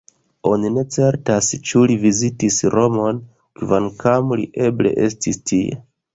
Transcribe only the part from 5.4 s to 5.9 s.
tie.